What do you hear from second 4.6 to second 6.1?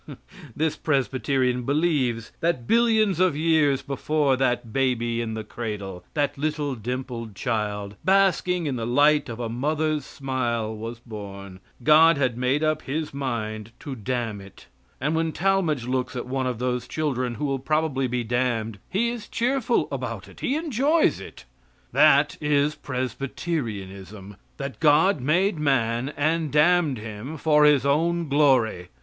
baby in the cradle